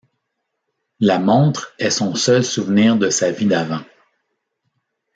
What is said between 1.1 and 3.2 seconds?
montre est son seul souvenir de